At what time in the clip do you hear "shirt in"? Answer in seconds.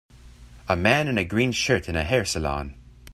1.51-1.95